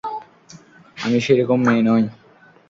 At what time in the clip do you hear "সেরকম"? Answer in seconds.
1.25-1.59